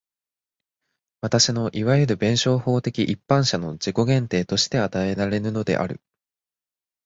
[1.21, 6.01] 私のいわゆる弁証法的一般者の自己限定として与えられるのである。